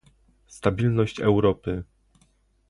stabilności 0.47 1.21
Europy 1.23 1.83